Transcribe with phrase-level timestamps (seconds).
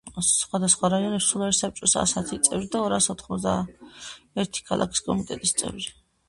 [0.27, 5.89] სხვადასხვა რაიონებში სულ არის საბჭოს ას ათი წევრი და ორას ოთხმოცდაერთი ქალაქის კომიტეტის წევრი.